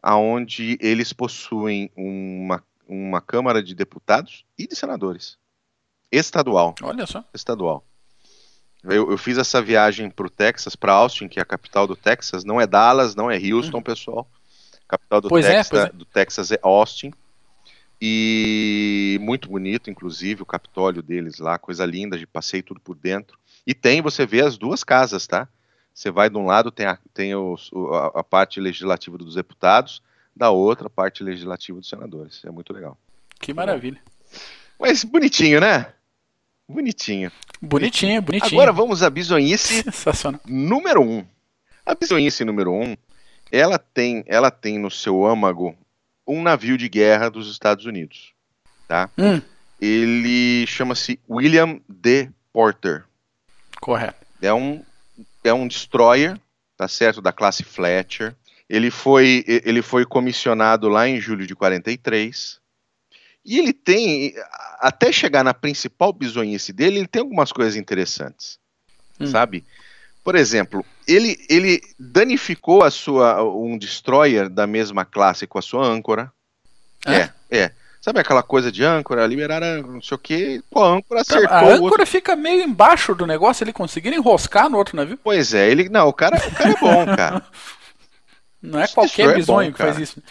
[0.06, 5.38] aonde eles possuem uma, uma Câmara de Deputados e de Senadores.
[6.12, 6.76] Estadual.
[6.84, 7.24] Olha só.
[7.34, 7.84] Estadual.
[8.84, 11.96] Eu, eu fiz essa viagem para o Texas, para Austin, que é a capital do
[11.96, 12.44] Texas.
[12.44, 13.84] Não é Dallas, não é Houston, uhum.
[13.84, 14.30] pessoal.
[14.88, 15.90] Capital do, pois Texas, é, é.
[15.90, 17.12] do Texas é Austin.
[18.02, 23.38] E muito bonito, inclusive, o Capitólio deles lá, coisa linda, de passei tudo por dentro.
[23.66, 25.48] E tem, você vê as duas casas, tá?
[25.94, 30.02] Você vai de um lado, tem a, tem os, a, a parte legislativa dos deputados,
[30.36, 32.44] da outra, a parte legislativa dos senadores.
[32.44, 32.98] É muito legal.
[33.40, 34.02] Que maravilha.
[34.78, 35.94] Mas bonitinho, né?
[36.68, 37.32] Bonitinho.
[37.62, 38.60] Bonitinho, bonitinho.
[38.60, 39.86] Agora vamos à bizonhice
[40.46, 41.10] número 1.
[41.10, 41.26] Um.
[41.86, 42.98] A bizonhice número 1, um,
[43.52, 45.76] ela tem, ela tem no seu âmago
[46.28, 48.34] um navio de guerra dos Estados Unidos,
[48.88, 49.10] tá?
[49.18, 49.42] Hum.
[49.80, 52.30] Ele chama-se William D.
[52.52, 53.04] Porter.
[53.82, 54.26] Correto.
[54.42, 54.84] É um,
[55.44, 56.40] é um destroyer,
[56.78, 58.36] tá certo, da classe Fletcher.
[58.68, 62.60] Ele foi, ele foi comissionado lá em julho de 43,
[63.46, 64.34] e ele tem,
[64.80, 68.58] até chegar na principal bizonhice dele, ele tem algumas coisas interessantes,
[69.20, 69.28] hum.
[69.28, 69.64] sabe?
[70.26, 75.86] Por exemplo, ele, ele danificou a sua um destroyer da mesma classe com a sua
[75.86, 76.34] âncora.
[77.06, 77.60] É, é.
[77.60, 77.72] é.
[78.02, 81.56] Sabe aquela coisa de âncora, liberar não sei o que, pô, a âncora tá, acertou.
[81.56, 82.08] A âncora outro...
[82.08, 85.20] fica meio embaixo do negócio, ele conseguir enroscar no outro navio.
[85.24, 85.90] Pois é, ele.
[85.90, 87.46] Não, o cara, o cara é bom, cara.
[88.62, 90.24] não é qualquer bisonho é que faz isso.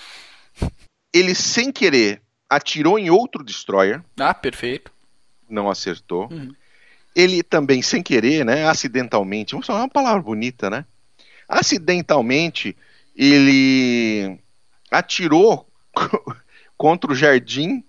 [1.13, 4.03] Ele, sem querer, atirou em outro destroyer.
[4.19, 4.91] Ah, perfeito.
[5.49, 6.29] Não acertou.
[6.33, 6.53] Uhum.
[7.15, 10.85] Ele também, sem querer, né, acidentalmente, vamos falar uma palavra bonita, né?
[11.49, 12.77] Acidentalmente,
[13.15, 14.39] ele
[14.91, 15.69] atirou
[16.77, 17.85] contra o jardim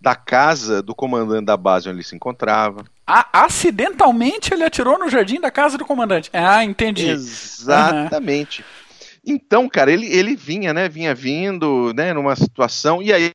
[0.00, 2.84] da casa do comandante da base onde ele se encontrava.
[3.06, 6.30] Ah, acidentalmente ele atirou no jardim da casa do comandante.
[6.32, 7.08] Ah, entendi.
[7.08, 8.62] Exatamente.
[8.62, 9.34] Uhum.
[9.34, 10.88] Então, cara, ele, ele vinha, né?
[10.88, 12.12] Vinha vindo, né?
[12.12, 13.02] Numa situação.
[13.02, 13.30] E aí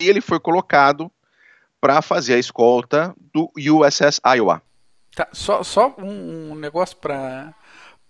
[0.00, 1.10] ele foi colocado
[1.82, 4.62] para fazer a escolta do USS Iowa.
[5.16, 7.52] Tá, só, só um, negócio para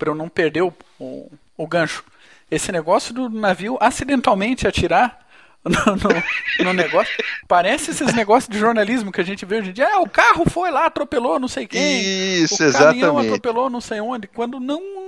[0.04, 2.04] eu não perder o, o, o, gancho.
[2.50, 5.20] Esse negócio do navio acidentalmente atirar
[5.64, 7.12] no, no, no, negócio
[7.48, 9.88] parece esses negócios de jornalismo que a gente vê hoje em dia.
[9.90, 12.02] Ah, o carro foi lá, atropelou não sei quem.
[12.42, 13.26] Isso, o exatamente.
[13.26, 14.28] atropelou não sei onde.
[14.28, 15.01] Quando não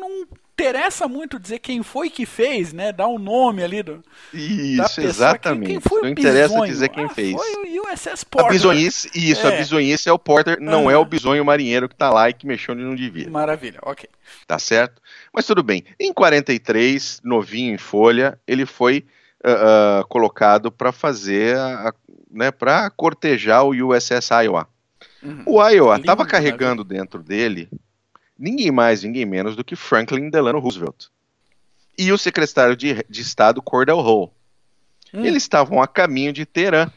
[0.55, 2.93] interessa muito dizer quem foi que fez, né?
[2.93, 4.03] Dar o um nome ali do.
[4.33, 5.67] Isso, exatamente.
[5.67, 7.33] Quem, quem foi não interessa dizer quem ah, fez.
[7.33, 8.51] Foi o USS Porter.
[8.51, 9.55] A bisonhice, isso, é.
[9.55, 12.47] a bisonhice é o Porter, não é o bisonho marinheiro que tá lá e que
[12.47, 13.29] mexeu onde não devia.
[13.29, 14.09] Maravilha, ok.
[14.47, 15.03] Tá certo?
[15.33, 15.85] Mas tudo bem.
[15.99, 19.05] Em 43, novinho em folha, ele foi
[19.45, 21.93] uh, uh, colocado para fazer, a,
[22.31, 24.69] né, para cortejar o USS Iowa.
[25.23, 25.43] Uhum.
[25.47, 27.69] O Iowa estava carregando dentro dele
[28.39, 31.07] ninguém mais, ninguém menos do que Franklin Delano Roosevelt
[31.99, 34.33] e o secretário de, de Estado Cordell Hull.
[35.13, 35.25] Hum.
[35.25, 36.91] Eles estavam a caminho de Teherã,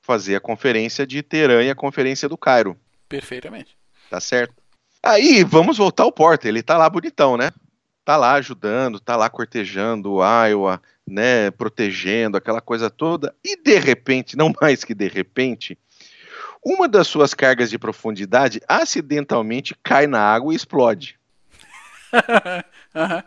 [0.00, 2.76] fazer a conferência de Teherã e a conferência do Cairo.
[3.08, 3.76] Perfeitamente.
[4.08, 4.54] Tá certo?
[5.02, 7.52] Aí, vamos voltar ao Porter, ele tá lá bonitão, né?
[8.04, 13.78] Tá lá ajudando, tá lá cortejando o Iowa, né, protegendo aquela coisa toda, e de
[13.78, 15.78] repente, não mais que de repente,
[16.64, 21.18] uma das suas cargas de profundidade acidentalmente cai na água e explode.
[22.12, 23.22] uhum.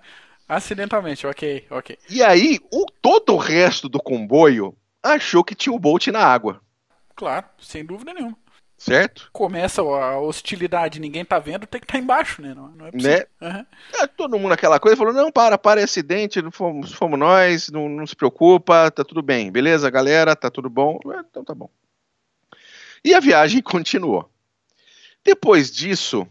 [0.48, 1.98] Acidentalmente, ok, ok.
[2.10, 6.62] E aí, o, todo o resto do comboio achou que tinha o Bolt na água.
[7.16, 8.38] Claro, sem dúvida nenhuma.
[8.78, 9.30] Certo?
[9.32, 12.54] Começa a hostilidade, ninguém tá vendo, tem que estar tá embaixo, né?
[12.54, 13.28] Não, não é possível.
[13.40, 13.50] Né?
[13.50, 14.02] Uhum.
[14.02, 17.70] É, todo mundo aquela coisa falou: não, para, para, é acidente, não fomos, fomos nós,
[17.70, 21.00] não, não se preocupa, tá tudo bem, beleza, galera, tá tudo bom?
[21.16, 21.70] É, então tá bom.
[23.04, 24.30] E a viagem continuou.
[25.24, 26.28] Depois disso,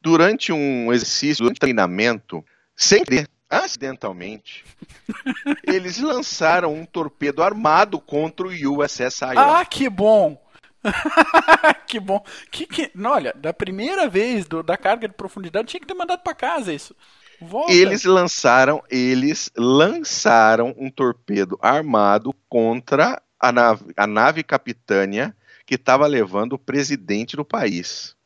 [0.00, 4.64] durante um exercício, durante um treinamento, sem querer, acidentalmente,
[5.66, 9.60] eles lançaram um torpedo armado contra o USS Iowa.
[9.60, 10.40] Ah, que bom!
[11.86, 12.24] que bom.
[12.50, 15.94] Que, que, não, olha, da primeira vez do, da carga de profundidade tinha que ter
[15.94, 16.94] mandado para casa isso.
[17.40, 17.72] Volta.
[17.72, 26.06] Eles lançaram, eles lançaram um torpedo armado contra a nave, a nave capitânia que estava
[26.06, 28.16] levando o presidente do país.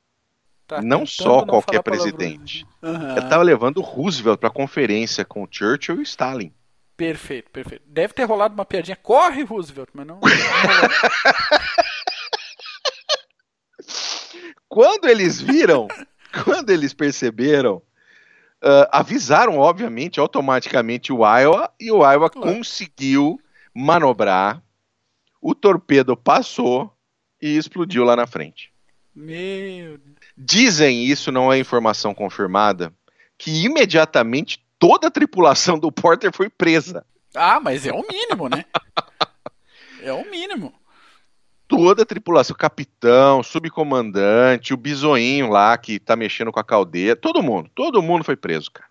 [0.67, 2.67] Tá não só não qualquer presidente.
[2.81, 3.17] Uhum.
[3.17, 6.55] estava levando o Roosevelt para conferência com Churchill e Stalin.
[6.97, 7.83] Perfeito, perfeito.
[7.87, 8.95] Deve ter rolado uma piadinha.
[8.95, 10.21] Corre, Roosevelt, mas não.
[14.69, 15.89] quando eles viram,
[16.45, 17.83] quando eles perceberam,
[18.63, 22.55] uh, avisaram, obviamente, automaticamente o Iowa, e o Iowa claro.
[22.55, 23.41] conseguiu
[23.75, 24.63] manobrar.
[25.41, 26.95] O torpedo passou,
[27.41, 28.71] e explodiu lá na frente.
[29.15, 29.99] Meu
[30.37, 32.93] Dizem, isso não é informação confirmada,
[33.37, 37.05] que imediatamente toda a tripulação do Porter foi presa.
[37.35, 38.65] Ah, mas é o mínimo, né?
[40.03, 40.73] é o mínimo.
[41.69, 47.15] Toda a tripulação, o capitão, subcomandante, o bisoinho lá que tá mexendo com a caldeira,
[47.15, 48.91] todo mundo, todo mundo foi preso, cara.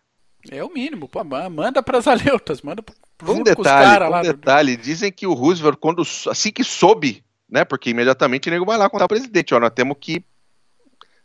[0.49, 4.21] É o mínimo, pô, manda pras aleutas, manda pro, um detalhe, um lá.
[4.21, 7.65] detalhe, dizem que o Roosevelt, quando, assim que soube né?
[7.65, 10.23] Porque imediatamente o nego vai lá contar o presidente, ó, nós temos que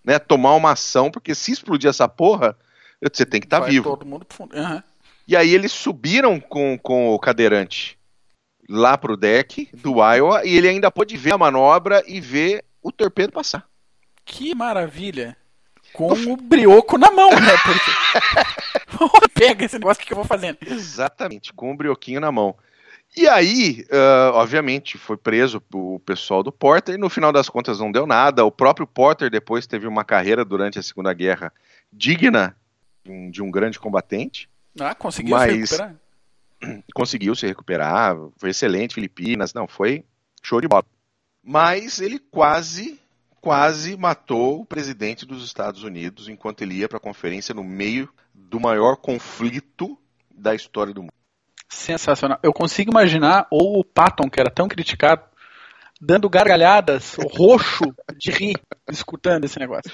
[0.05, 2.57] né, tomar uma ação, porque se explodir essa porra,
[3.03, 3.91] você tem que estar tá vivo.
[3.91, 4.57] Todo mundo pro fundo.
[4.57, 4.83] Uhum.
[5.27, 7.99] E aí eles subiram com, com o cadeirante
[8.69, 12.93] lá pro deck do Iowa e ele ainda pôde ver a manobra e ver o
[12.93, 13.67] torpedo passar.
[14.25, 15.37] Que maravilha!
[15.93, 17.53] Com o brioco na mão, né?
[17.65, 19.31] Porque...
[19.35, 20.59] Pega esse negócio que eu vou fazendo.
[20.67, 22.57] Exatamente, com o brioquinho na mão.
[23.17, 27.79] E aí, uh, obviamente, foi preso o pessoal do Porter, e no final das contas
[27.79, 28.45] não deu nada.
[28.45, 31.53] O próprio Porter depois teve uma carreira durante a Segunda Guerra
[31.93, 32.57] digna
[33.31, 34.49] de um grande combatente.
[34.81, 35.53] Ah, conseguiu mas...
[35.53, 35.97] se recuperar.
[36.95, 40.03] Conseguiu se recuperar, foi excelente, Filipinas, não, foi
[40.43, 40.85] show de bola.
[41.43, 42.99] Mas ele quase,
[43.41, 48.09] quase matou o presidente dos Estados Unidos enquanto ele ia para a conferência no meio
[48.33, 49.99] do maior conflito
[50.31, 51.13] da história do mundo.
[51.75, 52.39] Sensacional.
[52.43, 55.23] Eu consigo imaginar ou o Patton, que era tão criticado,
[56.01, 57.85] dando gargalhadas, roxo
[58.17, 58.57] de rir,
[58.91, 59.93] escutando esse negócio.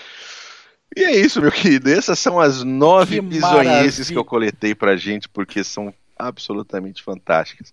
[0.97, 1.91] E é isso, meu querido.
[1.91, 7.73] Essas são as nove bizonhices que eu coletei pra gente, porque são absolutamente fantásticas.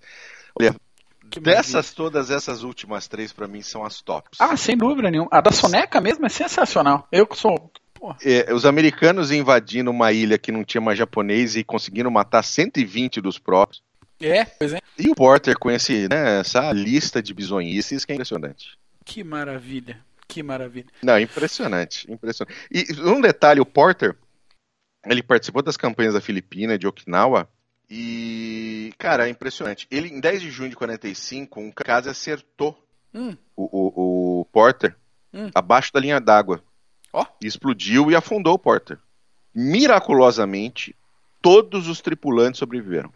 [0.60, 0.76] Olha,
[1.30, 1.96] que dessas maravilha.
[1.96, 4.40] todas, essas últimas três para mim são as tops.
[4.40, 5.30] Ah, sem dúvida nenhuma.
[5.32, 7.08] A da Soneca mesmo é sensacional.
[7.12, 7.72] Eu que sou
[8.24, 13.20] é, os americanos invadindo uma ilha que não tinha mais japonês e conseguindo matar 120
[13.22, 13.82] dos próprios.
[14.20, 14.80] É, pois é.
[14.98, 18.78] E o Porter com esse, né, essa lista de bizonhices que é impressionante.
[19.06, 20.88] Que maravilha, que maravilha.
[21.02, 22.58] Não, impressionante, impressionante.
[22.72, 24.16] E um detalhe, o Porter,
[25.06, 27.48] ele participou das campanhas da Filipina, de Okinawa,
[27.90, 29.88] e, cara, é impressionante.
[29.90, 32.78] Ele, em 10 de junho de 45, um caso acertou
[33.14, 33.36] hum.
[33.56, 34.96] o, o, o, Porter
[35.34, 35.50] hum.
[35.56, 36.62] abaixo da linha d'água.
[37.14, 37.26] Oh.
[37.42, 39.00] Explodiu e afundou o Porter.
[39.56, 40.96] Miraculosamente,
[41.42, 43.12] todos os tripulantes sobreviveram.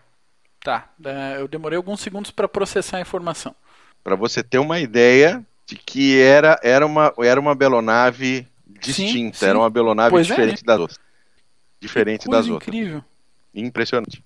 [0.63, 3.55] Tá, é, eu demorei alguns segundos para processar a informação.
[4.03, 9.33] Para você ter uma ideia de que era, era, uma, era uma belonave distinta, sim,
[9.33, 9.45] sim.
[9.45, 10.99] era uma belonave pois diferente é, das outras.
[11.79, 12.95] Diferente das incrível.
[12.95, 13.11] outras.
[13.53, 14.23] Impressionante.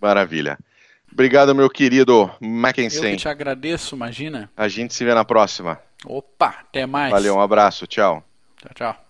[0.00, 0.58] Maravilha.
[1.10, 3.12] Obrigado, meu querido Mackensen.
[3.12, 4.50] Eu te agradeço, imagina.
[4.56, 5.80] A gente se vê na próxima.
[6.04, 7.10] Opa, até mais.
[7.10, 8.22] Valeu, um abraço, tchau.
[8.56, 9.07] Tchau, tchau.